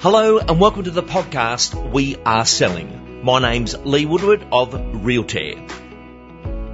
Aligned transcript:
Hello 0.00 0.38
and 0.38 0.60
welcome 0.60 0.84
to 0.84 0.92
the 0.92 1.02
podcast 1.02 1.90
We 1.90 2.14
Are 2.24 2.46
Selling. 2.46 3.24
My 3.24 3.40
name's 3.40 3.76
Lee 3.76 4.06
Woodward 4.06 4.46
of 4.52 4.70
Realtair. 4.70 5.68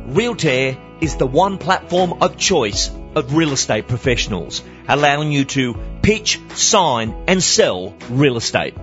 Realtair 0.08 0.78
is 1.00 1.16
the 1.16 1.26
one 1.26 1.56
platform 1.56 2.22
of 2.22 2.36
choice 2.36 2.90
of 3.14 3.34
real 3.34 3.52
estate 3.52 3.88
professionals, 3.88 4.62
allowing 4.86 5.32
you 5.32 5.46
to 5.46 5.74
pitch, 6.02 6.38
sign 6.50 7.14
and 7.26 7.42
sell 7.42 7.96
real 8.10 8.36
estate. 8.36 8.74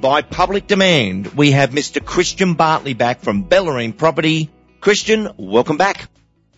By 0.00 0.22
public 0.22 0.66
demand, 0.66 1.28
we 1.36 1.52
have 1.52 1.70
Mr. 1.70 2.04
Christian 2.04 2.54
Bartley 2.54 2.94
back 2.94 3.20
from 3.20 3.44
Bellarine 3.44 3.96
Property. 3.96 4.50
Christian, 4.80 5.30
welcome 5.36 5.76
back. 5.76 6.08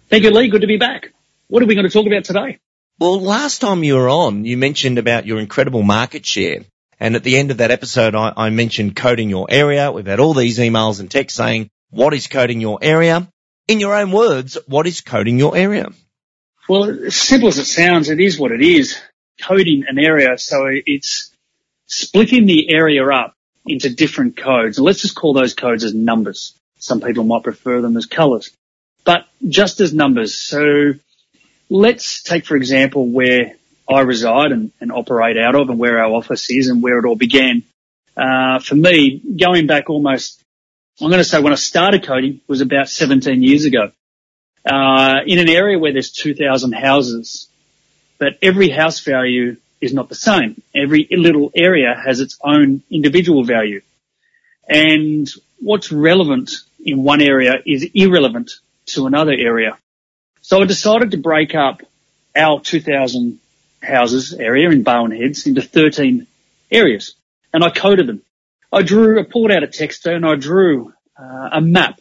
Thank 0.08 0.24
you, 0.24 0.30
Lee. 0.30 0.48
Good 0.48 0.62
to 0.62 0.66
be 0.66 0.78
back. 0.78 1.12
What 1.48 1.62
are 1.62 1.66
we 1.66 1.74
going 1.74 1.86
to 1.86 1.92
talk 1.92 2.06
about 2.06 2.24
today? 2.24 2.60
Well, 2.98 3.20
last 3.20 3.60
time 3.60 3.84
you 3.84 3.96
were 3.96 4.08
on, 4.08 4.46
you 4.46 4.56
mentioned 4.56 4.96
about 4.96 5.26
your 5.26 5.38
incredible 5.38 5.82
market 5.82 6.24
share. 6.24 6.64
And 7.00 7.14
at 7.14 7.22
the 7.22 7.38
end 7.38 7.50
of 7.50 7.58
that 7.58 7.70
episode, 7.70 8.14
I, 8.14 8.32
I 8.36 8.50
mentioned 8.50 8.96
coding 8.96 9.30
your 9.30 9.46
area. 9.48 9.92
We've 9.92 10.06
had 10.06 10.20
all 10.20 10.34
these 10.34 10.58
emails 10.58 11.00
and 11.00 11.10
texts 11.10 11.36
saying, 11.36 11.70
what 11.90 12.12
is 12.12 12.26
coding 12.26 12.60
your 12.60 12.78
area? 12.82 13.28
In 13.66 13.80
your 13.80 13.94
own 13.94 14.12
words, 14.12 14.58
what 14.66 14.86
is 14.86 15.00
coding 15.00 15.38
your 15.38 15.56
area? 15.56 15.90
Well, 16.68 16.84
as 17.06 17.16
simple 17.16 17.48
as 17.48 17.58
it 17.58 17.66
sounds, 17.66 18.10
it 18.10 18.20
is 18.20 18.38
what 18.38 18.52
it 18.52 18.62
is. 18.62 18.98
Coding 19.40 19.84
an 19.88 19.98
area. 19.98 20.36
So 20.38 20.66
it's 20.68 21.32
splitting 21.86 22.46
the 22.46 22.70
area 22.70 23.06
up 23.08 23.34
into 23.66 23.94
different 23.94 24.36
codes. 24.36 24.78
Let's 24.78 25.02
just 25.02 25.14
call 25.14 25.32
those 25.32 25.54
codes 25.54 25.84
as 25.84 25.94
numbers. 25.94 26.54
Some 26.78 27.00
people 27.00 27.24
might 27.24 27.42
prefer 27.42 27.80
them 27.80 27.96
as 27.96 28.06
colors, 28.06 28.50
but 29.04 29.26
just 29.46 29.80
as 29.80 29.92
numbers. 29.92 30.34
So 30.34 30.94
let's 31.68 32.22
take, 32.22 32.46
for 32.46 32.56
example, 32.56 33.06
where 33.06 33.54
I 33.88 34.00
reside 34.00 34.52
and, 34.52 34.72
and 34.80 34.92
operate 34.92 35.38
out 35.38 35.54
of 35.54 35.70
and 35.70 35.78
where 35.78 35.98
our 35.98 36.12
office 36.12 36.50
is 36.50 36.68
and 36.68 36.82
where 36.82 36.98
it 36.98 37.06
all 37.06 37.16
began. 37.16 37.62
Uh, 38.16 38.58
for 38.58 38.74
me, 38.74 39.18
going 39.18 39.66
back 39.66 39.88
almost, 39.88 40.42
I'm 41.00 41.08
going 41.08 41.18
to 41.18 41.24
say 41.24 41.40
when 41.40 41.52
I 41.52 41.56
started 41.56 42.06
coding 42.06 42.40
was 42.46 42.60
about 42.60 42.88
17 42.88 43.42
years 43.42 43.64
ago. 43.64 43.92
Uh, 44.68 45.20
in 45.26 45.38
an 45.38 45.48
area 45.48 45.78
where 45.78 45.92
there's 45.92 46.10
2,000 46.10 46.72
houses, 46.72 47.48
but 48.18 48.36
every 48.42 48.68
house 48.68 49.00
value 49.00 49.56
is 49.80 49.94
not 49.94 50.08
the 50.08 50.14
same. 50.14 50.60
Every 50.74 51.06
little 51.10 51.50
area 51.54 51.94
has 51.94 52.20
its 52.20 52.36
own 52.42 52.82
individual 52.90 53.44
value. 53.44 53.80
And 54.68 55.30
what's 55.60 55.90
relevant 55.90 56.50
in 56.84 57.04
one 57.04 57.22
area 57.22 57.54
is 57.64 57.88
irrelevant 57.94 58.50
to 58.86 59.06
another 59.06 59.32
area. 59.32 59.78
So 60.42 60.60
I 60.60 60.66
decided 60.66 61.12
to 61.12 61.18
break 61.18 61.54
up 61.54 61.82
our 62.36 62.60
2000 62.60 63.38
houses 63.82 64.34
area 64.34 64.70
in 64.70 64.82
Barwon 64.82 65.16
Heads 65.16 65.46
into 65.46 65.62
13 65.62 66.26
areas 66.70 67.14
and 67.52 67.64
I 67.64 67.70
coded 67.70 68.06
them. 68.06 68.22
I 68.72 68.82
drew, 68.82 69.20
I 69.20 69.24
pulled 69.24 69.50
out 69.50 69.62
a 69.62 69.66
texter 69.66 70.14
and 70.14 70.26
I 70.26 70.34
drew 70.34 70.92
uh, 71.18 71.48
a 71.52 71.60
map 71.60 72.00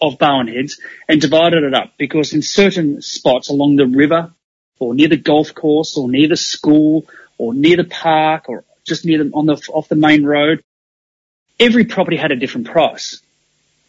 of 0.00 0.18
Barwon 0.18 0.48
Heads 0.48 0.80
and 1.08 1.20
divided 1.20 1.64
it 1.64 1.74
up 1.74 1.92
because 1.98 2.32
in 2.32 2.42
certain 2.42 3.02
spots 3.02 3.48
along 3.48 3.76
the 3.76 3.86
river 3.86 4.32
or 4.78 4.94
near 4.94 5.08
the 5.08 5.16
golf 5.16 5.54
course 5.54 5.96
or 5.96 6.08
near 6.08 6.28
the 6.28 6.36
school 6.36 7.06
or 7.36 7.52
near 7.52 7.76
the 7.76 7.84
park 7.84 8.48
or 8.48 8.64
just 8.86 9.04
near 9.04 9.18
them 9.18 9.32
on 9.34 9.46
the, 9.46 9.54
off 9.72 9.88
the 9.88 9.96
main 9.96 10.24
road, 10.24 10.62
every 11.58 11.84
property 11.84 12.16
had 12.16 12.30
a 12.30 12.36
different 12.36 12.68
price. 12.68 13.20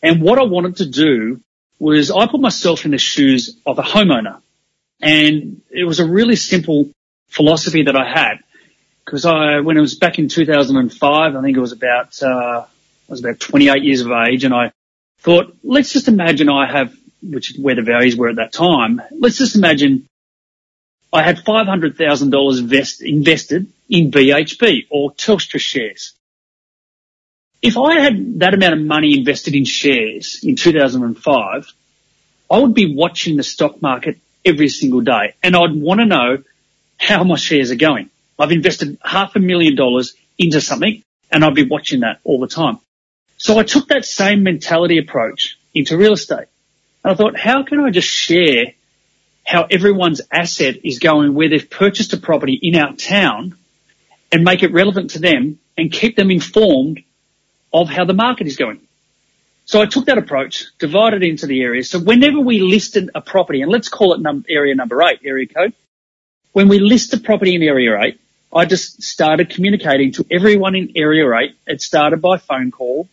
And 0.01 0.21
what 0.21 0.39
I 0.39 0.43
wanted 0.43 0.77
to 0.77 0.85
do 0.87 1.41
was 1.77 2.11
I 2.11 2.27
put 2.27 2.41
myself 2.41 2.85
in 2.85 2.91
the 2.91 2.97
shoes 2.97 3.57
of 3.65 3.79
a 3.79 3.83
homeowner 3.83 4.41
and 5.01 5.61
it 5.69 5.85
was 5.85 5.99
a 5.99 6.05
really 6.05 6.35
simple 6.35 6.89
philosophy 7.29 7.83
that 7.83 7.95
I 7.95 8.05
had 8.05 8.39
because 9.09 9.25
I, 9.25 9.61
when 9.61 9.75
it 9.75 9.81
was 9.81 9.95
back 9.95 10.19
in 10.19 10.27
2005, 10.29 11.35
I 11.35 11.41
think 11.41 11.57
it 11.57 11.59
was 11.59 11.71
about, 11.71 12.21
uh, 12.21 12.65
I 12.65 12.65
was 13.07 13.21
about 13.21 13.39
28 13.39 13.83
years 13.83 14.01
of 14.01 14.11
age 14.11 14.43
and 14.43 14.53
I 14.53 14.71
thought, 15.21 15.55
let's 15.63 15.91
just 15.91 16.07
imagine 16.07 16.47
I 16.47 16.71
have, 16.71 16.95
which 17.23 17.51
is 17.51 17.59
where 17.59 17.73
the 17.73 17.81
values 17.81 18.15
were 18.15 18.29
at 18.29 18.35
that 18.35 18.53
time. 18.53 19.01
Let's 19.11 19.39
just 19.39 19.55
imagine 19.55 20.07
I 21.11 21.23
had 21.23 21.37
$500,000 21.37 22.59
invest, 22.59 23.01
invested 23.01 23.71
in 23.89 24.11
BHP 24.11 24.85
or 24.91 25.11
Telstra 25.13 25.59
shares. 25.59 26.13
If 27.63 27.77
I 27.79 27.99
had 27.99 28.39
that 28.41 28.53
amount 28.53 28.73
of 28.73 28.81
money 28.81 29.17
invested 29.17 29.55
in 29.55 29.65
shares 29.65 30.41
in 30.43 30.55
2005, 30.55 31.73
I 32.51 32.59
would 32.59 32.75
be 32.75 32.95
watching 32.95 33.37
the 33.37 33.43
stock 33.43 33.81
market 33.81 34.19
every 34.45 34.69
single 34.69 35.01
day 35.01 35.33
and 35.41 35.55
I'd 35.55 35.75
want 35.75 35.99
to 35.99 36.05
know 36.05 36.37
how 36.99 37.23
my 37.23 37.35
shares 37.35 37.71
are 37.71 37.75
going. 37.75 38.09
I've 38.37 38.51
invested 38.51 38.97
half 39.03 39.35
a 39.35 39.39
million 39.39 39.75
dollars 39.75 40.13
into 40.37 40.61
something 40.61 41.03
and 41.31 41.43
I'd 41.43 41.55
be 41.55 41.67
watching 41.67 42.01
that 42.01 42.19
all 42.23 42.39
the 42.39 42.47
time. 42.47 42.79
So 43.37 43.57
I 43.57 43.63
took 43.63 43.87
that 43.87 44.05
same 44.05 44.43
mentality 44.43 44.97
approach 44.97 45.57
into 45.73 45.97
real 45.97 46.13
estate. 46.13 46.47
And 47.03 47.13
I 47.13 47.15
thought, 47.15 47.37
how 47.37 47.63
can 47.63 47.79
I 47.79 47.89
just 47.89 48.07
share 48.07 48.73
how 49.45 49.65
everyone's 49.69 50.21
asset 50.31 50.77
is 50.83 50.99
going 50.99 51.33
where 51.33 51.49
they've 51.49 51.69
purchased 51.69 52.13
a 52.13 52.17
property 52.17 52.59
in 52.61 52.75
our 52.75 52.93
town 52.93 53.57
and 54.31 54.43
make 54.43 54.61
it 54.63 54.73
relevant 54.73 55.11
to 55.11 55.19
them 55.19 55.59
and 55.77 55.91
keep 55.91 56.15
them 56.15 56.29
informed 56.29 57.01
of 57.73 57.89
how 57.89 58.05
the 58.05 58.13
market 58.13 58.47
is 58.47 58.57
going. 58.57 58.81
So 59.65 59.81
I 59.81 59.85
took 59.85 60.05
that 60.05 60.17
approach, 60.17 60.65
divided 60.79 61.23
into 61.23 61.45
the 61.45 61.61
areas. 61.61 61.89
So 61.89 61.99
whenever 61.99 62.39
we 62.39 62.59
listed 62.59 63.11
a 63.13 63.21
property, 63.21 63.61
and 63.61 63.71
let's 63.71 63.87
call 63.87 64.13
it 64.13 64.19
num- 64.19 64.45
area 64.49 64.75
number 64.75 65.01
eight, 65.03 65.19
area 65.23 65.47
code, 65.47 65.73
when 66.53 66.67
we 66.67 66.79
list 66.79 67.13
a 67.13 67.19
property 67.19 67.55
in 67.55 67.63
area 67.63 67.97
eight, 68.01 68.19
I 68.53 68.65
just 68.65 69.03
started 69.03 69.49
communicating 69.49 70.11
to 70.13 70.25
everyone 70.31 70.75
in 70.75 70.93
area 70.95 71.29
eight. 71.37 71.55
It 71.67 71.81
started 71.81 72.21
by 72.21 72.37
phone 72.37 72.71
call 72.71 73.07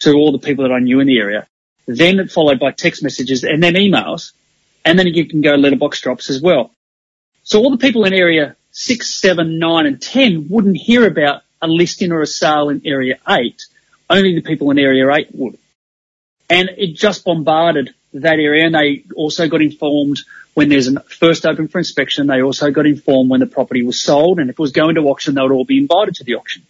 to 0.00 0.12
all 0.12 0.32
the 0.32 0.38
people 0.38 0.64
that 0.64 0.72
I 0.72 0.78
knew 0.78 1.00
in 1.00 1.06
the 1.06 1.18
area. 1.18 1.46
Then 1.86 2.18
it 2.20 2.30
followed 2.30 2.60
by 2.60 2.72
text 2.72 3.02
messages 3.02 3.44
and 3.44 3.62
then 3.62 3.74
emails. 3.74 4.32
And 4.84 4.98
then 4.98 5.08
you 5.08 5.26
can 5.26 5.40
go 5.40 5.54
letterbox 5.54 6.00
drops 6.00 6.30
as 6.30 6.40
well. 6.40 6.70
So 7.42 7.60
all 7.60 7.70
the 7.70 7.78
people 7.78 8.04
in 8.04 8.12
area 8.12 8.56
six, 8.70 9.14
seven, 9.14 9.58
nine 9.58 9.86
and 9.86 10.00
10 10.00 10.48
wouldn't 10.48 10.76
hear 10.76 11.06
about 11.06 11.42
a 11.62 11.66
listing 11.66 12.12
or 12.12 12.20
a 12.20 12.26
sale 12.26 12.68
in 12.68 12.82
area 12.84 13.18
eight. 13.28 13.62
Only 14.08 14.34
the 14.34 14.42
people 14.42 14.70
in 14.70 14.78
area 14.78 15.10
eight 15.12 15.28
would. 15.32 15.58
And 16.48 16.70
it 16.76 16.94
just 16.94 17.24
bombarded 17.24 17.94
that 18.12 18.38
area 18.38 18.66
and 18.66 18.74
they 18.74 19.04
also 19.16 19.48
got 19.48 19.62
informed 19.62 20.20
when 20.56 20.70
there's 20.70 20.88
a 20.88 21.00
first 21.00 21.44
open 21.44 21.68
for 21.68 21.76
inspection. 21.76 22.26
They 22.26 22.40
also 22.40 22.70
got 22.70 22.86
informed 22.86 23.28
when 23.28 23.40
the 23.40 23.46
property 23.46 23.82
was 23.82 24.00
sold 24.00 24.40
and 24.40 24.48
if 24.48 24.54
it 24.54 24.58
was 24.58 24.72
going 24.72 24.94
to 24.94 25.02
auction, 25.02 25.34
they 25.34 25.42
would 25.42 25.52
all 25.52 25.66
be 25.66 25.76
invited 25.76 26.14
to 26.14 26.24
the 26.24 26.36
auction. 26.36 26.66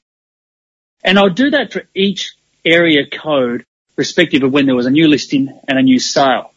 And 1.05 1.17
I'll 1.17 1.31
do 1.31 1.51
that 1.51 1.73
for 1.73 1.85
each 1.95 2.35
area 2.65 3.07
code 3.09 3.65
respective 3.95 4.43
of 4.43 4.51
when 4.51 4.67
there 4.67 4.75
was 4.75 4.87
a 4.87 4.91
new 4.91 5.07
listing 5.07 5.57
and 5.69 5.79
a 5.79 5.83
new 5.83 6.01
sale. 6.01 6.51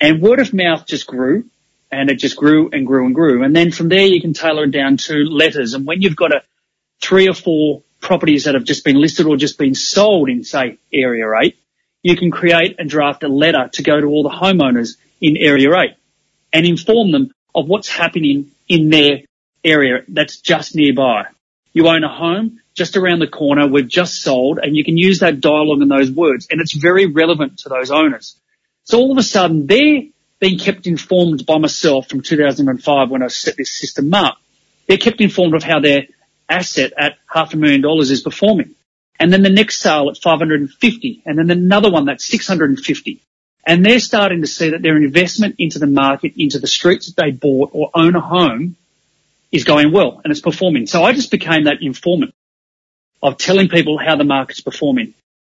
And 0.00 0.22
word 0.22 0.38
of 0.38 0.54
mouth 0.54 0.86
just 0.86 1.08
grew 1.08 1.46
and 1.90 2.08
it 2.08 2.20
just 2.20 2.36
grew 2.36 2.70
and 2.72 2.86
grew 2.86 3.06
and 3.06 3.16
grew. 3.16 3.42
And 3.42 3.54
then 3.54 3.72
from 3.72 3.88
there 3.88 4.06
you 4.06 4.20
can 4.20 4.32
tailor 4.32 4.62
it 4.62 4.70
down 4.70 4.96
to 5.08 5.14
letters. 5.14 5.74
And 5.74 5.88
when 5.88 6.02
you've 6.02 6.14
got 6.14 6.32
a 6.32 6.44
three 7.02 7.28
or 7.28 7.34
four 7.34 7.82
properties 8.00 8.44
that 8.44 8.54
have 8.54 8.62
just 8.62 8.84
been 8.84 9.00
listed 9.00 9.26
or 9.26 9.36
just 9.36 9.58
been 9.58 9.74
sold 9.74 10.30
in 10.30 10.44
say 10.44 10.78
area 10.92 11.26
eight, 11.42 11.58
you 12.04 12.16
can 12.16 12.30
create 12.30 12.76
and 12.78 12.88
draft 12.88 13.24
a 13.24 13.28
letter 13.28 13.70
to 13.72 13.82
go 13.82 14.00
to 14.00 14.06
all 14.06 14.22
the 14.22 14.28
homeowners 14.28 14.98
in 15.20 15.36
area 15.36 15.76
eight 15.76 15.97
and 16.52 16.66
inform 16.66 17.12
them 17.12 17.32
of 17.54 17.66
what's 17.66 17.88
happening 17.88 18.52
in 18.68 18.90
their 18.90 19.22
area 19.64 20.02
that's 20.08 20.40
just 20.40 20.74
nearby. 20.74 21.26
You 21.72 21.88
own 21.88 22.04
a 22.04 22.08
home 22.08 22.60
just 22.74 22.96
around 22.96 23.20
the 23.20 23.26
corner. 23.26 23.66
We've 23.66 23.88
just 23.88 24.22
sold 24.22 24.58
and 24.62 24.76
you 24.76 24.84
can 24.84 24.96
use 24.96 25.20
that 25.20 25.40
dialogue 25.40 25.82
and 25.82 25.90
those 25.90 26.10
words 26.10 26.46
and 26.50 26.60
it's 26.60 26.74
very 26.74 27.06
relevant 27.06 27.58
to 27.60 27.68
those 27.68 27.90
owners. 27.90 28.36
So 28.84 28.98
all 28.98 29.12
of 29.12 29.18
a 29.18 29.22
sudden 29.22 29.66
they're 29.66 30.02
being 30.38 30.58
kept 30.58 30.86
informed 30.86 31.44
by 31.44 31.58
myself 31.58 32.08
from 32.08 32.22
2005 32.22 33.10
when 33.10 33.22
I 33.22 33.28
set 33.28 33.56
this 33.56 33.72
system 33.72 34.14
up. 34.14 34.38
They're 34.86 34.96
kept 34.96 35.20
informed 35.20 35.54
of 35.54 35.62
how 35.62 35.80
their 35.80 36.06
asset 36.48 36.92
at 36.96 37.18
half 37.26 37.52
a 37.52 37.56
million 37.56 37.82
dollars 37.82 38.10
is 38.10 38.22
performing. 38.22 38.74
And 39.20 39.32
then 39.32 39.42
the 39.42 39.50
next 39.50 39.80
sale 39.80 40.08
at 40.10 40.16
550 40.16 41.22
and 41.26 41.38
then 41.38 41.50
another 41.50 41.90
one 41.90 42.06
that's 42.06 42.24
650. 42.24 43.20
And 43.68 43.84
they're 43.84 44.00
starting 44.00 44.40
to 44.40 44.46
see 44.46 44.70
that 44.70 44.80
their 44.80 44.96
investment 44.96 45.56
into 45.58 45.78
the 45.78 45.86
market, 45.86 46.32
into 46.38 46.58
the 46.58 46.66
streets 46.66 47.12
that 47.12 47.22
they 47.22 47.32
bought 47.32 47.68
or 47.74 47.90
own 47.94 48.16
a 48.16 48.20
home 48.20 48.76
is 49.52 49.64
going 49.64 49.92
well 49.92 50.22
and 50.24 50.30
it's 50.30 50.40
performing. 50.40 50.86
So 50.86 51.04
I 51.04 51.12
just 51.12 51.30
became 51.30 51.64
that 51.64 51.82
informant 51.82 52.34
of 53.22 53.36
telling 53.36 53.68
people 53.68 53.98
how 53.98 54.16
the 54.16 54.24
market's 54.24 54.62
performing. 54.62 55.12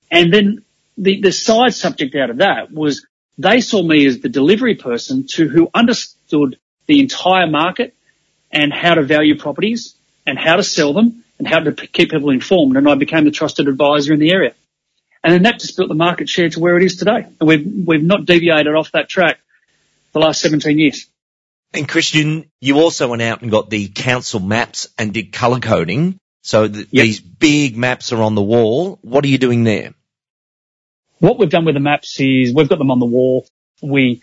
And 0.10 0.34
then 0.34 0.66
the, 0.98 1.22
the 1.22 1.32
side 1.32 1.76
subject 1.76 2.16
out 2.16 2.32
of 2.32 2.38
that 2.38 2.72
was 2.72 3.06
they 3.38 3.62
saw 3.62 3.84
me 3.84 4.08
as 4.08 4.22
the 4.22 4.30
delivery 4.30 4.74
person 4.74 5.28
to 5.36 5.48
who 5.48 5.70
understood 5.72 6.58
the 6.88 7.02
entire 7.02 7.46
market 7.46 7.94
and 8.52 8.74
how 8.74 8.96
to 8.96 9.04
value 9.04 9.38
properties 9.38 9.94
and 10.26 10.40
how 10.40 10.56
to 10.56 10.64
sell 10.64 10.94
them 10.94 11.24
and 11.38 11.48
how 11.48 11.60
to 11.60 11.74
keep 11.74 12.10
people 12.10 12.32
informed. 12.32 12.76
And 12.76 12.90
I 12.90 12.96
became 12.96 13.26
the 13.26 13.32
trusted 13.32 13.68
advisor 13.68 14.14
in 14.14 14.20
the 14.20 14.32
area. 14.32 14.56
And 15.24 15.34
then 15.34 15.44
that 15.44 15.60
just 15.60 15.76
built 15.76 15.90
the 15.90 15.96
market 15.96 16.30
share 16.30 16.50
to 16.50 16.60
where 16.60 16.78
it 16.78 16.84
is 16.84 16.96
today. 16.96 17.26
And 17.40 17.48
we've, 17.48 17.66
we've 17.88 18.04
not 18.04 18.26
deviated 18.26 18.74
off 18.74 18.92
that 18.92 19.10
track 19.10 19.40
the 20.14 20.20
last 20.20 20.42
17 20.42 20.80
years. 20.80 21.08
And 21.74 21.88
Christian, 21.88 22.50
you 22.62 22.80
also 22.80 23.10
went 23.10 23.22
out 23.22 23.42
and 23.42 23.52
got 23.52 23.70
the 23.70 23.90
council 23.90 24.40
maps 24.40 24.88
and 24.98 25.14
did 25.14 25.32
colour 25.32 25.60
coding. 25.60 26.18
So 26.42 26.68
th- 26.68 26.88
yep. 26.90 27.04
these 27.04 27.20
big 27.20 27.78
maps 27.78 28.12
are 28.12 28.22
on 28.22 28.36
the 28.36 28.42
wall. 28.42 28.98
What 29.02 29.24
are 29.24 29.28
you 29.28 29.38
doing 29.38 29.64
there? 29.64 29.94
What 31.20 31.38
we've 31.38 31.50
done 31.50 31.66
with 31.66 31.76
the 31.76 31.82
maps 31.82 32.20
is 32.20 32.54
we've 32.54 32.70
got 32.70 32.80
them 32.80 32.92
on 32.92 33.00
the 33.00 33.06
wall. 33.06 33.46
We 33.84 34.22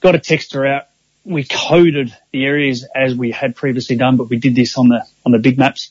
got 0.00 0.14
a 0.14 0.20
texture 0.20 0.66
out. 0.66 0.84
We 1.24 1.44
coded 1.44 2.14
the 2.32 2.44
areas 2.44 2.86
as 2.94 3.14
we 3.14 3.32
had 3.32 3.56
previously 3.56 3.96
done, 3.96 4.16
but 4.16 4.28
we 4.28 4.38
did 4.38 4.54
this 4.54 4.78
on 4.78 4.88
the, 4.88 5.04
on 5.26 5.32
the 5.32 5.38
big 5.38 5.58
maps. 5.58 5.90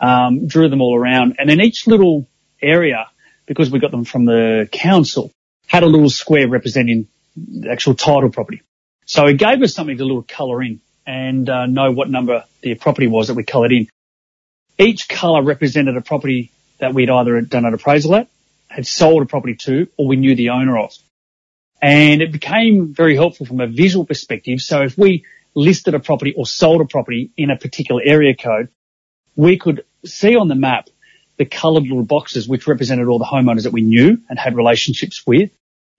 Um, 0.00 0.46
drew 0.46 0.68
them 0.68 0.80
all 0.80 0.96
around 0.96 1.36
and 1.40 1.50
in 1.50 1.60
each 1.60 1.88
little 1.88 2.28
area, 2.62 3.08
because 3.48 3.70
we 3.70 3.80
got 3.80 3.90
them 3.90 4.04
from 4.04 4.26
the 4.26 4.68
council, 4.70 5.32
had 5.66 5.82
a 5.82 5.86
little 5.86 6.10
square 6.10 6.46
representing 6.48 7.08
the 7.34 7.70
actual 7.70 7.94
title 7.94 8.30
property. 8.30 8.62
So 9.06 9.26
it 9.26 9.38
gave 9.38 9.62
us 9.62 9.74
something 9.74 9.96
to 9.96 10.04
little 10.04 10.22
colour 10.22 10.62
in 10.62 10.80
and 11.06 11.48
uh, 11.48 11.66
know 11.66 11.90
what 11.90 12.10
number 12.10 12.44
the 12.60 12.74
property 12.74 13.06
was 13.06 13.28
that 13.28 13.34
we 13.34 13.42
coloured 13.42 13.72
in. 13.72 13.88
Each 14.78 15.08
colour 15.08 15.42
represented 15.42 15.96
a 15.96 16.02
property 16.02 16.52
that 16.78 16.94
we'd 16.94 17.10
either 17.10 17.40
done 17.40 17.64
an 17.64 17.74
appraisal 17.74 18.14
at, 18.16 18.28
had 18.68 18.86
sold 18.86 19.22
a 19.22 19.26
property 19.26 19.56
to, 19.56 19.88
or 19.96 20.06
we 20.06 20.16
knew 20.16 20.36
the 20.36 20.50
owner 20.50 20.78
of. 20.78 20.92
And 21.80 22.20
it 22.20 22.30
became 22.30 22.92
very 22.92 23.16
helpful 23.16 23.46
from 23.46 23.60
a 23.60 23.66
visual 23.66 24.04
perspective. 24.04 24.60
So 24.60 24.82
if 24.82 24.98
we 24.98 25.24
listed 25.54 25.94
a 25.94 26.00
property 26.00 26.34
or 26.36 26.46
sold 26.46 26.82
a 26.82 26.84
property 26.84 27.30
in 27.36 27.50
a 27.50 27.56
particular 27.56 28.02
area 28.04 28.34
code, 28.34 28.68
we 29.34 29.56
could 29.56 29.84
see 30.04 30.36
on 30.36 30.48
the 30.48 30.54
map 30.54 30.88
the 31.38 31.46
coloured 31.46 31.84
little 31.84 32.04
boxes 32.04 32.46
which 32.46 32.66
represented 32.66 33.08
all 33.08 33.18
the 33.18 33.24
homeowners 33.24 33.62
that 33.62 33.72
we 33.72 33.80
knew 33.80 34.18
and 34.28 34.38
had 34.38 34.56
relationships 34.56 35.26
with 35.26 35.50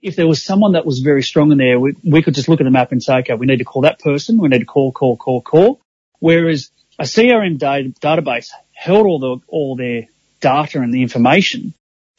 if 0.02 0.16
there 0.16 0.28
was 0.28 0.44
someone 0.44 0.74
that 0.74 0.86
was 0.86 1.00
very 1.00 1.24
strong 1.24 1.52
in 1.52 1.58
there, 1.58 1.80
we, 1.80 1.96
we 2.04 2.22
could 2.22 2.34
just 2.34 2.48
look 2.48 2.62
at 2.62 2.64
the 2.64 2.72
map 2.72 2.92
and 2.92 3.04
say, 3.04 3.16
okay, 3.18 3.34
we 3.34 3.46
need 3.46 3.58
to 3.58 3.66
call 3.66 3.82
that 3.82 4.00
person. 4.00 4.38
We 4.38 4.48
need 4.48 4.60
to 4.60 4.66
call, 4.66 4.92
call, 4.92 5.18
call, 5.18 5.42
call. 5.42 5.82
Whereas 6.20 6.70
a 6.98 7.04
CRM 7.04 7.58
data, 7.58 7.90
database 8.02 8.50
held 8.74 9.06
all 9.06 9.20
the, 9.20 9.38
all 9.48 9.76
their 9.76 10.08
data 10.40 10.80
and 10.80 10.94
the 10.94 11.02
information, 11.02 11.74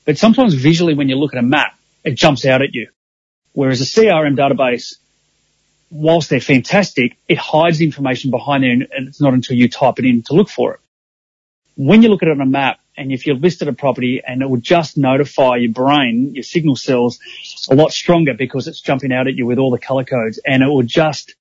but 0.04 0.18
sometimes 0.18 0.54
visually 0.54 0.94
when 0.94 1.08
you 1.08 1.16
look 1.16 1.32
at 1.32 1.38
a 1.38 1.46
map, 1.46 1.78
it 2.04 2.14
jumps 2.14 2.44
out 2.44 2.62
at 2.62 2.74
you. 2.74 2.88
Whereas 3.52 3.80
a 3.80 3.84
CRM 3.84 4.36
database, 4.36 4.96
whilst 5.90 6.28
they're 6.28 6.40
fantastic, 6.40 7.16
it 7.28 7.38
hides 7.38 7.78
the 7.78 7.86
information 7.86 8.30
behind 8.30 8.62
there 8.62 8.72
and 8.72 9.08
it's 9.08 9.20
not 9.20 9.32
until 9.32 9.56
you 9.56 9.68
type 9.68 9.98
it 9.98 10.04
in 10.04 10.22
to 10.24 10.34
look 10.34 10.50
for 10.50 10.74
it. 10.74 10.80
When 11.76 12.02
you 12.02 12.10
look 12.10 12.22
at 12.22 12.28
it 12.28 12.32
on 12.32 12.40
a 12.42 12.46
map, 12.46 12.79
and 12.96 13.12
if 13.12 13.26
you 13.26 13.34
listed 13.34 13.68
a 13.68 13.72
property 13.72 14.22
and 14.26 14.42
it 14.42 14.50
would 14.50 14.62
just 14.62 14.98
notify 14.98 15.56
your 15.56 15.72
brain, 15.72 16.34
your 16.34 16.42
signal 16.42 16.76
cells 16.76 17.18
a 17.70 17.74
lot 17.74 17.92
stronger 17.92 18.34
because 18.34 18.68
it's 18.68 18.80
jumping 18.80 19.12
out 19.12 19.26
at 19.26 19.34
you 19.34 19.46
with 19.46 19.58
all 19.58 19.70
the 19.70 19.78
color 19.78 20.04
codes 20.04 20.40
and 20.44 20.62
it 20.62 20.66
will 20.66 20.82
just 20.82 21.34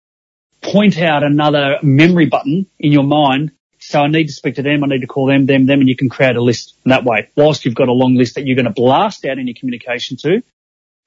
point 0.62 1.00
out 1.00 1.24
another 1.24 1.78
memory 1.82 2.26
button 2.26 2.68
in 2.80 2.92
your 2.92 3.04
mind. 3.04 3.52
So 3.80 4.02
I 4.02 4.08
need 4.08 4.28
to 4.28 4.34
speak 4.34 4.56
to 4.56 4.62
them. 4.62 4.84
I 4.84 4.88
need 4.88 5.02
to 5.02 5.08
call 5.08 5.26
them, 5.26 5.46
them, 5.46 5.66
them, 5.66 5.80
and 5.80 5.90
you 5.90 5.96
can 5.96 6.10
create 6.10 6.36
a 6.36 6.42
list 6.42 6.76
that 6.86 7.06
way. 7.06 7.30
Whilst 7.36 7.66
you've 7.66 7.76
got 7.76 7.88
a 7.88 7.94
long 7.94 8.16
list 8.16 8.36
that 8.36 8.46
you're 8.46 8.56
going 8.56 8.66
to 8.66 8.72
blast 8.72 9.26
out 9.26 9.40
in 9.40 9.48
your 9.48 9.56
communication 9.58 10.18
to, 10.18 10.44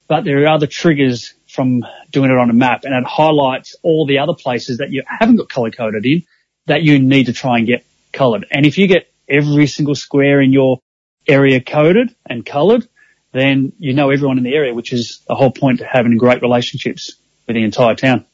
but 0.07 0.23
there 0.23 0.43
are 0.43 0.47
other 0.47 0.67
triggers 0.67 1.33
from 1.47 1.85
doing 2.09 2.31
it 2.31 2.37
on 2.37 2.49
a 2.49 2.53
map 2.53 2.83
and 2.83 2.93
it 2.93 3.07
highlights 3.07 3.75
all 3.83 4.05
the 4.05 4.19
other 4.19 4.33
places 4.33 4.79
that 4.79 4.89
you 4.89 5.03
haven't 5.07 5.35
got 5.35 5.49
color 5.49 5.71
coded 5.71 6.05
in 6.05 6.25
that 6.65 6.81
you 6.81 6.99
need 6.99 7.27
to 7.27 7.33
try 7.33 7.57
and 7.57 7.67
get 7.67 7.85
colored. 8.11 8.45
And 8.51 8.65
if 8.65 8.77
you 8.77 8.87
get 8.87 9.12
every 9.27 9.67
single 9.67 9.95
square 9.95 10.41
in 10.41 10.53
your 10.53 10.79
area 11.27 11.61
coded 11.61 12.15
and 12.25 12.45
coloured, 12.45 12.87
then 13.31 13.73
you 13.79 13.93
know 13.93 14.09
everyone 14.09 14.37
in 14.37 14.43
the 14.43 14.53
area, 14.53 14.73
which 14.73 14.93
is 14.93 15.21
the 15.27 15.35
whole 15.35 15.51
point 15.51 15.79
to 15.79 15.85
having 15.85 16.17
great 16.17 16.41
relationships 16.41 17.15
with 17.47 17.55
the 17.55 17.63
entire 17.63 17.95
town. 17.95 18.25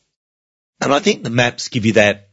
And 0.81 0.93
I 0.93 0.99
think 0.99 1.23
the 1.23 1.29
maps 1.29 1.69
give 1.69 1.85
you 1.85 1.93
that 1.93 2.29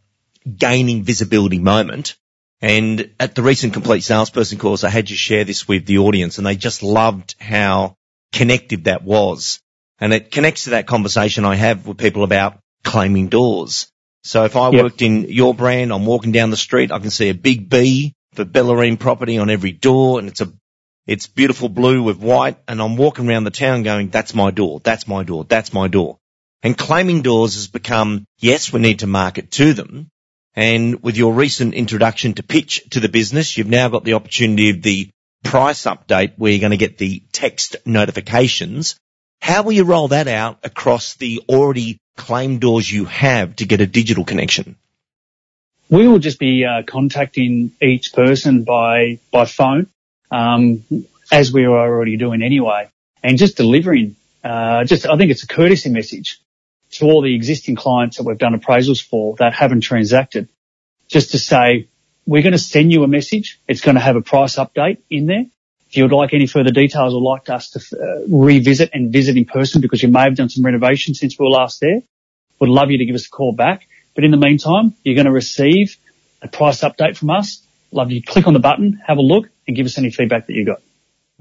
gaining 0.56 1.02
visibility 1.02 1.58
moment. 1.58 2.16
And 2.60 3.10
at 3.20 3.34
the 3.34 3.42
recent 3.42 3.72
complete 3.72 4.02
salesperson 4.02 4.58
course, 4.58 4.84
I 4.84 4.88
had 4.88 5.10
you 5.10 5.16
share 5.16 5.44
this 5.44 5.68
with 5.68 5.86
the 5.86 5.98
audience 5.98 6.38
and 6.38 6.46
they 6.46 6.56
just 6.56 6.82
loved 6.82 7.34
how 7.38 7.96
connected 8.32 8.84
that 8.84 9.02
was. 9.02 9.60
And 9.98 10.12
it 10.12 10.30
connects 10.30 10.64
to 10.64 10.70
that 10.70 10.86
conversation 10.86 11.44
I 11.44 11.54
have 11.54 11.86
with 11.86 11.98
people 11.98 12.22
about 12.22 12.58
claiming 12.84 13.28
doors. 13.28 13.90
So 14.24 14.44
if 14.44 14.56
I 14.56 14.70
yep. 14.70 14.84
worked 14.84 15.02
in 15.02 15.24
your 15.28 15.54
brand, 15.54 15.92
I'm 15.92 16.06
walking 16.06 16.32
down 16.32 16.50
the 16.50 16.56
street, 16.56 16.92
I 16.92 16.98
can 16.98 17.10
see 17.10 17.28
a 17.28 17.34
big 17.34 17.68
B 17.68 18.14
for 18.36 18.44
Bellarine 18.44 18.98
property 18.98 19.38
on 19.38 19.50
every 19.50 19.72
door 19.72 20.18
and 20.18 20.28
it's 20.28 20.40
a, 20.40 20.52
it's 21.06 21.26
beautiful 21.26 21.68
blue 21.68 22.02
with 22.02 22.18
white 22.18 22.58
and 22.68 22.80
I'm 22.80 22.96
walking 22.96 23.28
around 23.28 23.44
the 23.44 23.50
town 23.50 23.82
going, 23.82 24.10
that's 24.10 24.34
my 24.34 24.50
door, 24.50 24.80
that's 24.80 25.08
my 25.08 25.24
door, 25.24 25.44
that's 25.44 25.72
my 25.72 25.88
door. 25.88 26.18
And 26.62 26.76
claiming 26.76 27.22
doors 27.22 27.54
has 27.54 27.68
become, 27.68 28.24
yes, 28.38 28.72
we 28.72 28.80
need 28.80 29.00
to 29.00 29.06
market 29.06 29.50
to 29.52 29.72
them. 29.72 30.08
And 30.54 31.02
with 31.02 31.16
your 31.16 31.34
recent 31.34 31.74
introduction 31.74 32.34
to 32.34 32.42
pitch 32.42 32.82
to 32.90 33.00
the 33.00 33.08
business, 33.08 33.56
you've 33.56 33.68
now 33.68 33.88
got 33.88 34.04
the 34.04 34.14
opportunity 34.14 34.70
of 34.70 34.82
the 34.82 35.10
price 35.44 35.84
update 35.84 36.32
where 36.36 36.50
you're 36.50 36.60
going 36.60 36.70
to 36.70 36.76
get 36.76 36.98
the 36.98 37.22
text 37.30 37.76
notifications. 37.84 38.96
How 39.40 39.62
will 39.62 39.72
you 39.72 39.84
roll 39.84 40.08
that 40.08 40.28
out 40.28 40.60
across 40.64 41.14
the 41.14 41.42
already 41.48 41.98
claim 42.16 42.58
doors 42.58 42.90
you 42.90 43.04
have 43.04 43.56
to 43.56 43.66
get 43.66 43.80
a 43.80 43.86
digital 43.86 44.24
connection? 44.24 44.76
We 45.88 46.08
will 46.08 46.18
just 46.18 46.38
be 46.38 46.64
uh, 46.64 46.82
contacting 46.82 47.72
each 47.80 48.12
person 48.12 48.64
by 48.64 49.18
by 49.30 49.44
phone, 49.44 49.88
um, 50.30 50.84
as 51.30 51.52
we 51.52 51.66
were 51.66 51.78
already 51.78 52.16
doing 52.16 52.42
anyway, 52.42 52.90
and 53.22 53.38
just 53.38 53.56
delivering. 53.56 54.16
Uh, 54.42 54.84
just 54.84 55.06
I 55.06 55.16
think 55.16 55.30
it's 55.30 55.42
a 55.42 55.48
courtesy 55.48 55.90
message 55.90 56.40
to 56.92 57.06
all 57.06 57.22
the 57.22 57.34
existing 57.34 57.76
clients 57.76 58.16
that 58.16 58.24
we've 58.24 58.38
done 58.38 58.58
appraisals 58.58 59.02
for 59.02 59.36
that 59.36 59.54
haven't 59.54 59.80
transacted, 59.80 60.48
just 61.08 61.32
to 61.32 61.38
say 61.38 61.88
we're 62.26 62.42
going 62.42 62.52
to 62.52 62.58
send 62.58 62.92
you 62.92 63.04
a 63.04 63.08
message. 63.08 63.60
It's 63.68 63.80
going 63.80 63.96
to 63.96 64.00
have 64.00 64.16
a 64.16 64.22
price 64.22 64.56
update 64.56 64.98
in 65.10 65.26
there. 65.26 65.46
If 65.88 65.96
you 65.96 66.02
would 66.02 66.12
like 66.12 66.34
any 66.34 66.48
further 66.48 66.72
details 66.72 67.14
or 67.14 67.20
like 67.20 67.48
us 67.48 67.70
to 67.70 67.96
uh, 67.96 68.26
revisit 68.28 68.90
and 68.92 69.12
visit 69.12 69.36
in 69.36 69.44
person 69.44 69.80
because 69.80 70.02
you 70.02 70.08
may 70.08 70.22
have 70.22 70.34
done 70.34 70.48
some 70.48 70.64
renovations 70.64 71.20
since 71.20 71.38
we 71.38 71.44
were 71.44 71.50
last 71.50 71.80
there, 71.80 72.02
would 72.58 72.68
love 72.68 72.90
you 72.90 72.98
to 72.98 73.04
give 73.04 73.14
us 73.14 73.26
a 73.26 73.30
call 73.30 73.52
back 73.52 73.86
but 74.16 74.24
in 74.24 74.32
the 74.32 74.36
meantime, 74.36 74.94
you're 75.04 75.14
going 75.14 75.26
to 75.26 75.32
receive 75.32 75.96
a 76.42 76.48
price 76.48 76.80
update 76.80 77.16
from 77.16 77.30
us. 77.30 77.62
Love 77.92 78.10
you 78.10 78.22
click 78.22 78.48
on 78.48 78.54
the 78.54 78.58
button, 78.58 79.00
have 79.06 79.18
a 79.18 79.22
look 79.22 79.48
and 79.68 79.76
give 79.76 79.86
us 79.86 79.98
any 79.98 80.10
feedback 80.10 80.48
that 80.48 80.54
you 80.54 80.64
got. 80.64 80.80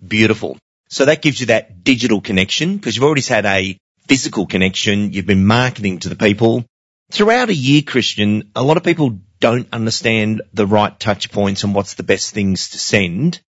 Beautiful. 0.05 0.57
So 0.89 1.05
that 1.05 1.21
gives 1.21 1.39
you 1.39 1.47
that 1.47 1.83
digital 1.83 2.21
connection 2.21 2.75
because 2.75 2.95
you've 2.95 3.05
already 3.05 3.21
had 3.21 3.45
a 3.45 3.77
physical 4.07 4.45
connection. 4.45 5.13
You've 5.13 5.25
been 5.25 5.47
marketing 5.47 5.99
to 5.99 6.09
the 6.09 6.15
people. 6.15 6.65
Throughout 7.11 7.49
a 7.49 7.55
year, 7.55 7.81
Christian, 7.81 8.51
a 8.55 8.61
lot 8.61 8.77
of 8.77 8.83
people 8.83 9.19
don't 9.39 9.67
understand 9.71 10.41
the 10.53 10.67
right 10.67 10.97
touch 10.99 11.31
points 11.31 11.63
and 11.63 11.73
what's 11.73 11.95
the 11.95 12.03
best 12.03 12.33
things 12.33 12.69
to 12.69 12.77
send. 12.79 13.41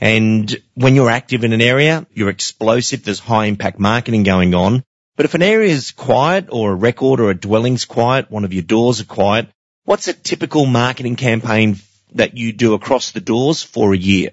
And 0.00 0.60
when 0.74 0.94
you're 0.94 1.10
active 1.10 1.44
in 1.44 1.52
an 1.52 1.60
area, 1.60 2.06
you're 2.12 2.30
explosive. 2.30 3.04
There's 3.04 3.20
high 3.20 3.46
impact 3.46 3.78
marketing 3.78 4.24
going 4.24 4.54
on. 4.54 4.82
But 5.22 5.26
if 5.26 5.34
an 5.34 5.42
area 5.42 5.70
is 5.70 5.92
quiet 5.92 6.48
or 6.50 6.72
a 6.72 6.74
record 6.74 7.20
or 7.20 7.30
a 7.30 7.34
dwelling's 7.36 7.84
quiet, 7.84 8.28
one 8.28 8.44
of 8.44 8.52
your 8.52 8.64
doors 8.64 9.00
are 9.00 9.04
quiet, 9.04 9.46
what's 9.84 10.08
a 10.08 10.14
typical 10.14 10.66
marketing 10.66 11.14
campaign 11.14 11.76
that 12.14 12.36
you 12.36 12.52
do 12.52 12.74
across 12.74 13.12
the 13.12 13.20
doors 13.20 13.62
for 13.62 13.94
a 13.94 13.96
year? 13.96 14.30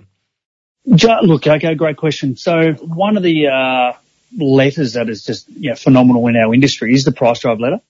Look, 0.88 1.46
okay, 1.46 1.76
great 1.76 1.98
question. 1.98 2.38
So 2.38 2.74
one 2.74 3.18
of 3.18 3.22
the 3.22 3.50
uh, 3.50 3.94
letters 4.36 4.94
that 4.94 5.10
is 5.10 5.24
just 5.24 5.48
you 5.50 5.70
know, 5.70 5.76
phenomenal 5.76 6.26
in 6.26 6.36
our 6.36 6.56
industry 6.56 6.96
is 6.96 7.04
the 7.04 7.12
price 7.12 7.42
drive 7.42 7.60
letter. 7.60 7.82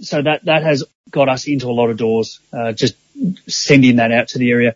So 0.00 0.20
that 0.20 0.44
that 0.46 0.64
has 0.64 0.82
got 1.08 1.28
us 1.28 1.46
into 1.46 1.68
a 1.68 1.76
lot 1.80 1.90
of 1.90 1.96
doors. 1.96 2.40
Uh, 2.52 2.72
just 2.72 2.96
sending 3.46 3.96
that 3.96 4.10
out 4.10 4.26
to 4.30 4.38
the 4.38 4.50
area. 4.50 4.74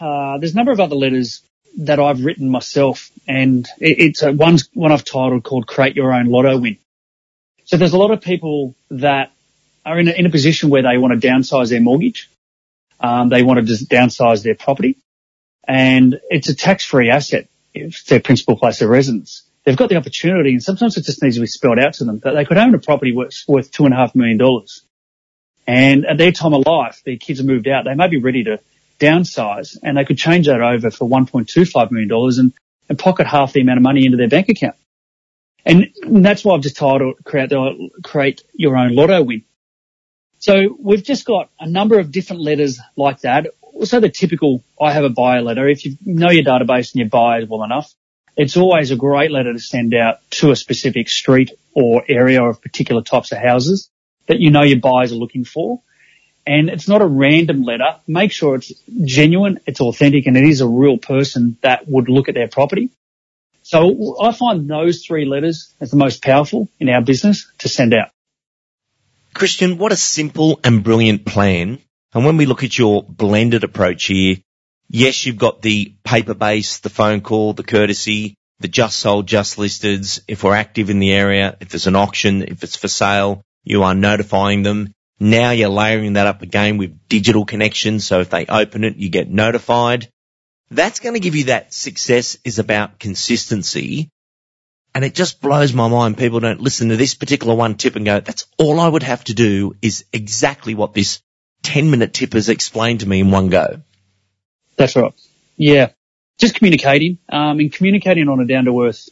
Uh, 0.00 0.38
there's 0.38 0.54
a 0.54 0.56
number 0.56 0.72
of 0.72 0.80
other 0.80 0.96
letters 0.96 1.42
that 1.78 2.00
I've 2.00 2.24
written 2.24 2.48
myself, 2.48 3.12
and 3.28 3.64
it, 3.78 4.00
it's 4.00 4.22
a, 4.24 4.32
one's 4.32 4.68
one 4.74 4.90
I've 4.90 5.04
titled 5.04 5.44
called 5.44 5.68
"Create 5.68 5.94
Your 5.94 6.12
Own 6.12 6.26
Lotto 6.26 6.58
Win." 6.58 6.78
So 7.66 7.76
there's 7.76 7.92
a 7.92 7.98
lot 7.98 8.12
of 8.12 8.20
people 8.20 8.76
that 8.90 9.32
are 9.84 9.98
in 9.98 10.06
a, 10.06 10.12
in 10.12 10.24
a 10.24 10.30
position 10.30 10.70
where 10.70 10.82
they 10.82 10.98
want 10.98 11.20
to 11.20 11.28
downsize 11.28 11.68
their 11.68 11.80
mortgage. 11.80 12.30
Um, 13.00 13.28
they 13.28 13.42
want 13.42 13.58
to 13.58 13.66
just 13.66 13.90
downsize 13.90 14.42
their 14.42 14.54
property 14.54 14.96
and 15.66 16.18
it's 16.30 16.48
a 16.48 16.54
tax-free 16.54 17.10
asset 17.10 17.48
if 17.74 18.06
their 18.06 18.20
principal 18.20 18.56
place 18.56 18.80
of 18.80 18.88
residence. 18.88 19.42
They've 19.64 19.76
got 19.76 19.88
the 19.88 19.96
opportunity 19.96 20.52
and 20.52 20.62
sometimes 20.62 20.96
it 20.96 21.04
just 21.04 21.22
needs 21.22 21.34
to 21.34 21.40
be 21.40 21.48
spelled 21.48 21.80
out 21.80 21.94
to 21.94 22.04
them 22.04 22.20
that 22.20 22.34
they 22.34 22.44
could 22.44 22.56
own 22.56 22.74
a 22.74 22.78
property 22.78 23.12
worth, 23.12 23.44
worth 23.48 23.72
two 23.72 23.84
and 23.84 23.92
a 23.92 23.96
half 23.96 24.14
million 24.14 24.38
dollars. 24.38 24.82
And 25.66 26.06
at 26.06 26.18
their 26.18 26.30
time 26.30 26.54
of 26.54 26.64
life, 26.64 27.02
their 27.04 27.16
kids 27.16 27.40
have 27.40 27.46
moved 27.46 27.66
out. 27.66 27.84
They 27.84 27.94
may 27.94 28.08
be 28.08 28.20
ready 28.20 28.44
to 28.44 28.60
downsize 29.00 29.76
and 29.82 29.96
they 29.96 30.04
could 30.04 30.18
change 30.18 30.46
that 30.46 30.62
over 30.62 30.92
for 30.92 31.08
$1.25 31.08 31.90
million 31.90 32.10
and, 32.38 32.52
and 32.88 32.98
pocket 32.98 33.26
half 33.26 33.52
the 33.52 33.60
amount 33.60 33.78
of 33.78 33.82
money 33.82 34.06
into 34.06 34.16
their 34.16 34.28
bank 34.28 34.48
account. 34.48 34.76
And 35.66 35.92
that's 36.06 36.44
why 36.44 36.54
I've 36.54 36.62
just 36.62 36.76
titled 36.76 37.16
create, 37.24 37.52
create 38.04 38.42
your 38.54 38.76
own 38.76 38.94
lotto 38.94 39.22
win. 39.22 39.44
So 40.38 40.76
we've 40.80 41.04
just 41.04 41.26
got 41.26 41.50
a 41.60 41.68
number 41.68 41.98
of 41.98 42.12
different 42.12 42.42
letters 42.42 42.80
like 42.96 43.22
that. 43.22 43.48
Also 43.62 44.00
the 44.00 44.10
typical, 44.10 44.62
I 44.80 44.92
have 44.92 45.04
a 45.04 45.10
buyer 45.10 45.42
letter. 45.42 45.68
If 45.68 45.84
you 45.86 45.96
know 46.06 46.30
your 46.30 46.44
database 46.44 46.92
and 46.92 47.00
your 47.00 47.10
buyers 47.10 47.48
well 47.48 47.64
enough, 47.64 47.92
it's 48.36 48.56
always 48.56 48.92
a 48.92 48.96
great 48.96 49.30
letter 49.32 49.52
to 49.54 49.60
send 49.60 49.94
out 49.94 50.18
to 50.32 50.52
a 50.52 50.56
specific 50.56 51.08
street 51.10 51.52
or 51.74 52.04
area 52.08 52.44
of 52.44 52.62
particular 52.62 53.02
types 53.02 53.32
of 53.32 53.38
houses 53.38 53.90
that 54.28 54.40
you 54.40 54.50
know 54.50 54.62
your 54.62 54.80
buyers 54.80 55.12
are 55.12 55.16
looking 55.16 55.44
for. 55.44 55.82
and 56.46 56.70
it's 56.70 56.88
not 56.88 57.02
a 57.02 57.06
random 57.06 57.62
letter. 57.62 57.96
Make 58.06 58.32
sure 58.32 58.56
it's 58.56 58.72
genuine, 59.04 59.60
it's 59.66 59.80
authentic, 59.80 60.26
and 60.26 60.36
it 60.36 60.44
is 60.44 60.60
a 60.60 60.68
real 60.68 60.98
person 60.98 61.58
that 61.62 61.88
would 61.88 62.08
look 62.08 62.28
at 62.28 62.34
their 62.34 62.48
property. 62.48 62.90
So 63.66 64.16
I 64.22 64.30
find 64.30 64.70
those 64.70 65.04
three 65.04 65.24
letters 65.24 65.74
as 65.80 65.90
the 65.90 65.96
most 65.96 66.22
powerful 66.22 66.68
in 66.78 66.88
our 66.88 67.02
business 67.02 67.50
to 67.58 67.68
send 67.68 67.94
out. 67.94 68.10
Christian, 69.34 69.76
what 69.76 69.90
a 69.90 69.96
simple 69.96 70.60
and 70.62 70.84
brilliant 70.84 71.24
plan. 71.26 71.80
And 72.14 72.24
when 72.24 72.36
we 72.36 72.46
look 72.46 72.62
at 72.62 72.78
your 72.78 73.02
blended 73.02 73.64
approach 73.64 74.04
here, 74.04 74.36
yes, 74.88 75.26
you've 75.26 75.36
got 75.36 75.62
the 75.62 75.92
paper 76.04 76.34
base, 76.34 76.78
the 76.78 76.90
phone 76.90 77.22
call, 77.22 77.54
the 77.54 77.64
courtesy, 77.64 78.36
the 78.60 78.68
just 78.68 79.00
sold, 79.00 79.26
just 79.26 79.58
listed. 79.58 80.06
If 80.28 80.44
we're 80.44 80.54
active 80.54 80.88
in 80.88 81.00
the 81.00 81.12
area, 81.12 81.56
if 81.58 81.70
there's 81.70 81.88
an 81.88 81.96
auction, 81.96 82.42
if 82.42 82.62
it's 82.62 82.76
for 82.76 82.86
sale, 82.86 83.42
you 83.64 83.82
are 83.82 83.96
notifying 83.96 84.62
them. 84.62 84.92
Now 85.18 85.50
you're 85.50 85.70
layering 85.70 86.12
that 86.12 86.28
up 86.28 86.42
again 86.42 86.78
with 86.78 87.08
digital 87.08 87.44
connections. 87.44 88.06
So 88.06 88.20
if 88.20 88.30
they 88.30 88.46
open 88.46 88.84
it, 88.84 88.94
you 88.94 89.08
get 89.08 89.28
notified. 89.28 90.08
That's 90.70 91.00
going 91.00 91.14
to 91.14 91.20
give 91.20 91.36
you 91.36 91.44
that 91.44 91.72
success 91.72 92.38
is 92.44 92.58
about 92.58 92.98
consistency. 92.98 94.10
And 94.94 95.04
it 95.04 95.14
just 95.14 95.40
blows 95.40 95.72
my 95.72 95.88
mind. 95.88 96.18
People 96.18 96.40
don't 96.40 96.60
listen 96.60 96.88
to 96.88 96.96
this 96.96 97.14
particular 97.14 97.54
one 97.54 97.76
tip 97.76 97.96
and 97.96 98.04
go, 98.04 98.20
that's 98.20 98.46
all 98.58 98.80
I 98.80 98.88
would 98.88 99.02
have 99.02 99.22
to 99.24 99.34
do 99.34 99.76
is 99.82 100.04
exactly 100.12 100.74
what 100.74 100.94
this 100.94 101.20
10 101.62 101.90
minute 101.90 102.14
tip 102.14 102.32
has 102.32 102.48
explained 102.48 103.00
to 103.00 103.08
me 103.08 103.20
in 103.20 103.30
one 103.30 103.50
go. 103.50 103.82
That's 104.76 104.96
right. 104.96 105.12
Yeah. 105.56 105.90
Just 106.38 106.54
communicating, 106.54 107.18
um, 107.28 107.60
and 107.60 107.72
communicating 107.72 108.28
on 108.28 108.40
a 108.40 108.46
down 108.46 108.64
to 108.64 108.82
earth 108.82 109.08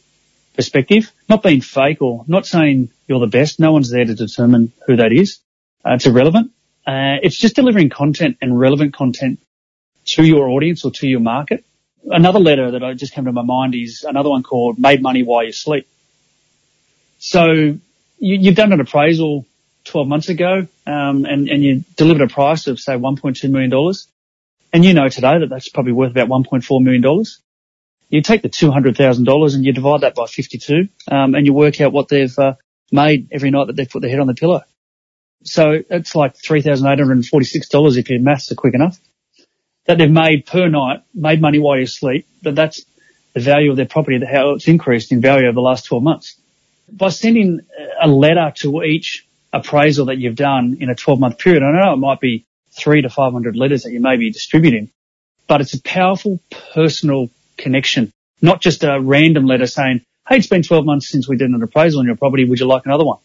perspective, 0.55 1.11
not 1.29 1.43
being 1.43 1.61
fake 1.61 2.01
or 2.01 2.23
not 2.27 2.45
saying 2.45 2.89
you're 3.07 3.19
the 3.19 3.27
best. 3.27 3.59
No 3.59 3.71
one's 3.71 3.89
there 3.91 4.05
to 4.05 4.15
determine 4.15 4.73
who 4.87 4.97
that 4.97 5.11
is. 5.11 5.39
Uh, 5.85 5.93
it's 5.93 6.05
irrelevant. 6.05 6.51
Uh, 6.85 7.17
it's 7.21 7.37
just 7.37 7.55
delivering 7.55 7.89
content 7.89 8.37
and 8.41 8.59
relevant 8.59 8.93
content 8.93 9.39
to 10.05 10.23
your 10.23 10.49
audience 10.49 10.85
or 10.85 10.91
to 10.91 11.07
your 11.07 11.19
market. 11.19 11.65
Another 12.05 12.39
letter 12.39 12.71
that 12.71 12.83
I 12.83 12.93
just 12.93 13.13
came 13.13 13.25
to 13.25 13.31
my 13.31 13.41
mind 13.41 13.73
is 13.73 14.05
another 14.07 14.29
one 14.29 14.43
called 14.43 14.77
Made 14.79 15.01
Money 15.01 15.23
While 15.23 15.45
You 15.45 15.51
Sleep. 15.51 15.87
So 17.17 17.51
you, 17.51 17.79
you've 18.19 18.55
done 18.55 18.71
an 18.71 18.79
appraisal 18.79 19.45
12 19.85 20.07
months 20.07 20.29
ago, 20.29 20.67
um, 20.85 21.25
and, 21.25 21.49
and 21.49 21.63
you 21.63 21.83
delivered 21.95 22.29
a 22.29 22.33
price 22.33 22.67
of 22.67 22.79
say 22.79 22.93
$1.2 22.93 23.49
million. 23.49 23.93
And 24.73 24.85
you 24.85 24.93
know 24.93 25.09
today 25.09 25.39
that 25.39 25.49
that's 25.49 25.69
probably 25.69 25.93
worth 25.93 26.11
about 26.11 26.27
$1.4 26.27 26.83
million. 26.83 27.25
You 28.09 28.21
take 28.21 28.43
the 28.43 28.49
$200,000 28.49 29.55
and 29.55 29.65
you 29.65 29.73
divide 29.73 30.01
that 30.01 30.15
by 30.15 30.27
52, 30.27 30.89
um, 31.11 31.33
and 31.33 31.45
you 31.45 31.53
work 31.53 31.81
out 31.81 31.91
what 31.91 32.07
they've, 32.07 32.37
uh, 32.37 32.53
made 32.91 33.29
every 33.31 33.49
night 33.49 33.65
that 33.67 33.75
they've 33.75 33.89
put 33.89 34.03
their 34.03 34.11
head 34.11 34.19
on 34.19 34.27
the 34.27 34.35
pillow. 34.35 34.61
So 35.43 35.81
it's 35.89 36.15
like 36.15 36.35
$3,846 36.35 37.97
if 37.97 38.09
your 38.09 38.19
maths 38.19 38.51
are 38.51 38.55
quick 38.55 38.75
enough 38.75 38.99
that 39.85 39.97
they've 39.97 40.11
made 40.11 40.45
per 40.45 40.67
night, 40.67 41.03
made 41.13 41.41
money 41.41 41.59
while 41.59 41.77
you 41.77 41.83
asleep, 41.83 42.27
that 42.43 42.55
that's 42.55 42.85
the 43.33 43.39
value 43.39 43.69
of 43.69 43.77
their 43.77 43.85
property, 43.85 44.19
how 44.25 44.51
it's 44.51 44.67
increased 44.67 45.11
in 45.11 45.21
value 45.21 45.47
over 45.47 45.55
the 45.55 45.61
last 45.61 45.85
12 45.85 46.03
months. 46.03 46.39
By 46.91 47.09
sending 47.09 47.61
a 48.01 48.07
letter 48.07 48.51
to 48.57 48.83
each 48.83 49.27
appraisal 49.53 50.07
that 50.07 50.17
you've 50.17 50.35
done 50.35 50.77
in 50.79 50.89
a 50.89 50.95
12 50.95 51.19
month 51.19 51.39
period, 51.39 51.63
I 51.63 51.71
don't 51.71 51.79
know 51.79 51.93
it 51.93 51.97
might 51.97 52.19
be 52.19 52.45
three 52.71 53.01
to 53.01 53.09
500 53.09 53.55
letters 53.55 53.83
that 53.83 53.91
you 53.91 53.99
may 53.99 54.17
be 54.17 54.31
distributing, 54.31 54.89
but 55.47 55.61
it's 55.61 55.73
a 55.73 55.81
powerful 55.81 56.39
personal 56.73 57.29
connection, 57.57 58.11
not 58.41 58.61
just 58.61 58.83
a 58.83 58.99
random 58.99 59.45
letter 59.45 59.67
saying, 59.67 60.01
Hey, 60.27 60.37
it's 60.37 60.47
been 60.47 60.63
12 60.63 60.85
months 60.85 61.07
since 61.07 61.27
we 61.27 61.37
did 61.37 61.49
an 61.51 61.61
appraisal 61.61 61.99
on 61.99 62.07
your 62.07 62.15
property. 62.15 62.45
Would 62.45 62.59
you 62.59 62.65
like 62.65 62.85
another 62.85 63.05
one? 63.05 63.19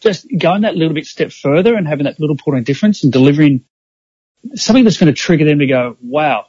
Just 0.00 0.26
going 0.36 0.62
that 0.62 0.76
little 0.76 0.94
bit 0.94 1.06
step 1.06 1.32
further 1.32 1.74
and 1.74 1.86
having 1.86 2.04
that 2.04 2.20
little 2.20 2.36
point 2.36 2.58
of 2.58 2.64
difference 2.64 3.02
and 3.02 3.12
delivering 3.12 3.64
something 4.54 4.84
that's 4.84 4.98
going 4.98 5.12
to 5.12 5.18
trigger 5.18 5.44
them 5.44 5.58
to 5.58 5.66
go, 5.66 5.96
wow, 6.02 6.46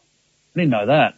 I 0.55 0.59
didn't 0.59 0.71
know 0.71 0.85
that. 0.87 1.15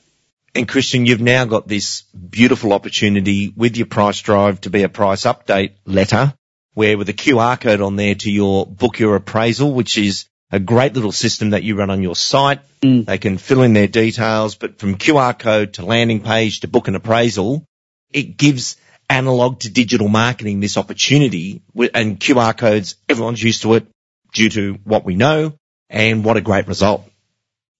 And 0.55 0.67
Christian, 0.67 1.05
you've 1.05 1.21
now 1.21 1.45
got 1.45 1.67
this 1.67 2.03
beautiful 2.13 2.73
opportunity 2.73 3.51
with 3.55 3.75
your 3.75 3.87
price 3.87 4.21
drive 4.21 4.61
to 4.61 4.69
be 4.69 4.83
a 4.83 4.89
price 4.89 5.23
update 5.23 5.71
letter 5.85 6.33
where 6.75 6.97
with 6.97 7.09
a 7.09 7.13
QR 7.13 7.59
code 7.59 7.81
on 7.81 7.95
there 7.95 8.15
to 8.15 8.31
your 8.31 8.65
book 8.65 8.99
your 8.99 9.15
appraisal, 9.15 9.73
which 9.73 9.97
is 9.97 10.25
a 10.51 10.59
great 10.59 10.93
little 10.93 11.11
system 11.11 11.51
that 11.51 11.63
you 11.63 11.75
run 11.75 11.89
on 11.89 12.03
your 12.03 12.15
site. 12.15 12.59
Mm. 12.81 13.05
They 13.05 13.17
can 13.17 13.37
fill 13.39 13.63
in 13.63 13.73
their 13.73 13.87
details, 13.87 14.55
but 14.55 14.77
from 14.77 14.95
QR 14.95 15.37
code 15.37 15.73
to 15.73 15.85
landing 15.85 16.21
page 16.21 16.59
to 16.59 16.67
book 16.67 16.87
an 16.87 16.95
appraisal, 16.95 17.65
it 18.11 18.37
gives 18.37 18.77
analog 19.09 19.59
to 19.61 19.71
digital 19.71 20.07
marketing 20.07 20.59
this 20.59 20.77
opportunity 20.77 21.61
and 21.93 22.19
QR 22.19 22.55
codes, 22.55 22.95
everyone's 23.09 23.41
used 23.41 23.63
to 23.63 23.73
it 23.73 23.87
due 24.33 24.49
to 24.49 24.73
what 24.83 25.03
we 25.03 25.15
know 25.15 25.53
and 25.93 26.25
what 26.25 26.35
a 26.35 26.41
great 26.41 26.67
result. 26.67 27.07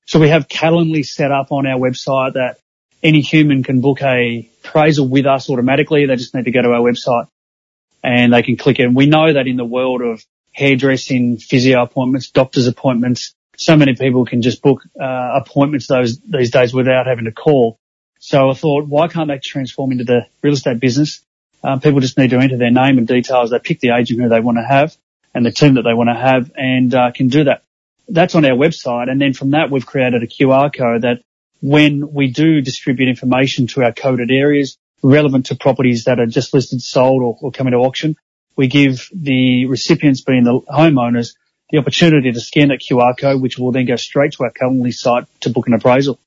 So 0.06 0.20
we 0.20 0.30
have 0.30 0.48
Calendly 0.48 1.06
set 1.06 1.32
up 1.32 1.52
on 1.52 1.66
our 1.66 1.80
website 1.80 2.34
that 2.34 2.60
any 3.02 3.22
human 3.22 3.64
can 3.64 3.82
book 3.82 4.02
a 4.02 4.50
appraisal 4.64 5.08
with 5.08 5.26
us 5.26 5.50
automatically. 5.50 6.06
They 6.06 6.16
just 6.16 6.34
need 6.34 6.46
to 6.46 6.52
go 6.52 6.62
to 6.62 6.70
our 6.70 6.82
website 6.82 7.28
and 8.04 8.32
they 8.32 8.44
can 8.44 8.56
click 8.56 8.80
it. 8.80 8.84
And 8.84 8.96
we 8.96 9.08
know 9.08 9.34
that 9.34 9.48
in 9.48 9.58
the 9.58 9.66
world 9.66 10.02
of 10.02 10.24
hairdressing, 10.52 11.38
physio 11.38 11.82
appointments, 11.82 12.30
doctor's 12.30 12.68
appointments, 12.68 13.34
so 13.58 13.76
many 13.76 13.96
people 13.96 14.26
can 14.26 14.42
just 14.42 14.62
book 14.62 14.84
uh, 15.00 15.40
appointments 15.42 15.88
those 15.88 16.20
these 16.20 16.52
days 16.52 16.74
without 16.74 17.08
having 17.08 17.26
to 17.26 17.32
call. 17.32 17.78
So 18.20 18.50
I 18.50 18.54
thought, 18.54 18.88
why 18.88 19.08
can't 19.08 19.28
they 19.28 19.40
transform 19.40 19.92
into 19.92 20.06
the 20.06 20.28
real 20.42 20.54
estate 20.54 20.80
business? 20.80 21.22
Um, 21.64 21.80
people 21.80 22.00
just 22.00 22.18
need 22.18 22.30
to 22.32 22.40
enter 22.40 22.58
their 22.58 22.72
name 22.72 22.98
and 22.98 23.08
details. 23.08 23.52
They 23.52 23.60
pick 23.60 23.80
the 23.80 23.92
agent 23.92 24.22
who 24.22 24.30
they 24.30 24.40
want 24.40 24.58
to 24.58 24.64
have 24.64 24.96
and 25.34 25.46
the 25.46 25.52
team 25.52 25.76
that 25.76 25.84
they 25.84 25.94
want 25.94 26.10
to 26.10 26.16
have 26.16 26.52
and 26.56 26.94
uh, 26.94 27.12
can 27.12 27.28
do 27.28 27.46
that 27.46 27.64
that's 28.08 28.36
on 28.36 28.46
our 28.46 28.58
website. 28.58 29.10
And 29.10 29.20
then 29.20 29.34
from 29.34 29.52
that, 29.52 29.72
we've 29.72 29.86
created 29.86 30.24
a 30.24 30.28
QR 30.28 30.74
code 30.76 31.04
that 31.04 31.24
when 31.62 32.12
we 32.12 32.28
do 32.32 32.62
distribute 32.62 33.10
information 33.10 33.68
to 33.68 33.84
our 33.84 33.94
coded 33.94 34.32
areas 34.32 34.78
relevant 35.02 35.48
to 35.48 35.56
properties 35.56 36.06
that 36.06 36.20
are 36.20 36.26
just 36.26 36.54
listed, 36.54 36.82
sold 36.82 37.22
or, 37.22 37.38
or 37.42 37.52
coming 37.52 37.72
to 37.72 37.78
auction, 37.78 38.16
we 38.56 38.68
give 38.68 39.10
the 39.14 39.66
recipients 39.66 40.22
being 40.22 40.44
the 40.44 40.60
homeowners 40.62 41.36
the 41.70 41.80
opportunity 41.80 42.32
to 42.32 42.40
scan 42.40 42.68
that 42.68 42.82
QR 42.82 43.18
code, 43.18 43.42
which 43.42 43.58
will 43.58 43.72
then 43.72 43.86
go 43.86 43.96
straight 43.96 44.34
to 44.34 44.44
our 44.44 44.52
Calendly 44.52 44.94
site 44.94 45.26
to 45.42 45.50
book 45.50 45.68
an 45.68 45.74
appraisal. 45.74 46.20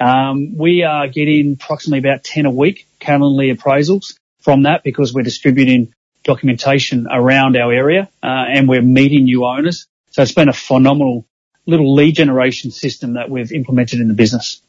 Um, 0.00 0.56
we 0.56 0.82
are 0.82 1.08
getting 1.08 1.52
approximately 1.52 1.98
about 1.98 2.24
10 2.24 2.46
a 2.46 2.50
week 2.50 2.86
Calendly 3.00 3.54
appraisals 3.54 4.18
from 4.40 4.62
that 4.62 4.82
because 4.82 5.12
we're 5.12 5.22
distributing 5.22 5.94
documentation 6.24 7.06
around 7.10 7.56
our 7.56 7.72
area 7.72 8.08
uh, 8.22 8.26
and 8.26 8.66
we're 8.66 8.82
meeting 8.82 9.24
new 9.24 9.44
owners 9.44 9.86
so 10.14 10.22
it's 10.22 10.30
been 10.30 10.48
a 10.48 10.52
phenomenal 10.52 11.26
little 11.66 11.92
lead 11.92 12.14
generation 12.14 12.70
system 12.70 13.14
that 13.14 13.28
we've 13.28 13.50
implemented 13.50 13.98
in 13.98 14.06
the 14.06 14.14
business. 14.14 14.62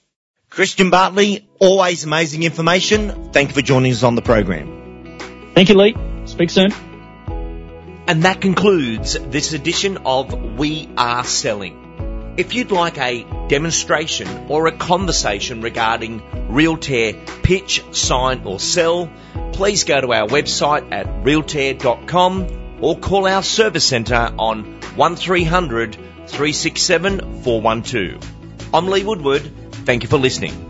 Christian 0.50 0.90
Bartley, 0.90 1.48
always 1.60 2.04
amazing 2.04 2.42
information. 2.42 3.32
Thank 3.32 3.50
you 3.50 3.54
for 3.54 3.62
joining 3.62 3.92
us 3.92 4.02
on 4.02 4.16
the 4.16 4.24
program. 4.24 5.20
Thank 5.54 5.70
you, 5.70 5.75
Lee. 5.75 5.96
Speak 6.25 6.50
soon. 6.50 6.72
And 8.08 8.24
that 8.24 8.42
concludes 8.42 9.20
this 9.20 9.54
edition 9.54 10.00
of 10.04 10.58
We 10.58 10.90
Are 10.98 11.24
Selling. 11.24 12.34
If 12.38 12.56
you'd 12.56 12.72
like 12.72 12.98
a 12.98 13.24
demonstration 13.48 14.48
or 14.50 14.66
a 14.66 14.75
conversation 14.75 15.62
regarding 15.62 16.22
Realtair 16.50 17.24
pitch, 17.44 17.84
sign 17.92 18.42
or 18.46 18.60
sell, 18.60 19.12
please 19.54 19.84
go 19.84 20.02
to 20.02 20.12
our 20.12 20.28
website 20.28 20.92
at 20.92 21.06
realtair.com 21.24 22.78
or 22.82 22.98
call 22.98 23.28
our 23.28 23.44
service 23.44 23.86
centre 23.86 24.34
on 24.40 24.82
1300 24.96 25.96
367 26.28 27.44
412. 27.44 28.74
I'm 28.74 28.88
Lee 28.88 29.04
Woodward. 29.04 29.44
Thank 29.86 30.04
you 30.04 30.10
for 30.10 30.18
listening. 30.18 30.64